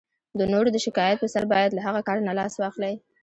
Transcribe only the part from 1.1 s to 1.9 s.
په سر باید له